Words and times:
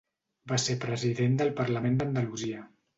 Va 0.51 0.57
ser 0.63 0.77
president 0.87 1.37
del 1.43 1.55
Parlament 1.63 2.03
d'Andalusia. 2.05 2.69